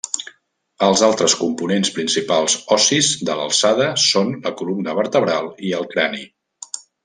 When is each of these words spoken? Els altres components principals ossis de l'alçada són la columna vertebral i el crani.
Els 0.85 1.03
altres 1.07 1.35
components 1.41 1.91
principals 1.97 2.57
ossis 2.77 3.11
de 3.29 3.37
l'alçada 3.41 3.93
són 4.07 4.35
la 4.49 4.55
columna 4.63 4.99
vertebral 5.03 5.55
i 5.69 5.79
el 5.83 5.89
crani. 5.97 6.27